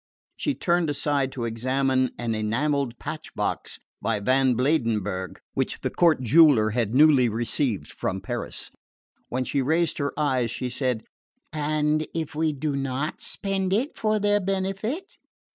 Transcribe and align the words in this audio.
She 0.35 0.55
turned 0.55 0.89
aside 0.89 1.31
to 1.33 1.45
examine 1.45 2.09
an 2.17 2.33
enamelled 2.33 2.97
patch 2.97 3.35
box 3.35 3.77
by 4.01 4.19
Van 4.19 4.55
Blarenberghe 4.55 5.37
which 5.53 5.81
the 5.81 5.91
court 5.91 6.21
jeweller 6.23 6.71
had 6.71 6.95
newly 6.95 7.29
received 7.29 7.91
from 7.91 8.19
Paris. 8.19 8.71
When 9.29 9.43
she 9.43 9.61
raised 9.61 9.99
her 9.99 10.11
eyes 10.19 10.49
she 10.49 10.71
said: 10.71 11.03
"And 11.53 12.07
if 12.15 12.33
we 12.33 12.51
do 12.51 12.75
not 12.75 13.21
spend 13.21 13.73
it 13.73 13.95
for 13.95 14.17
their 14.17 14.39
benefit 14.39 15.17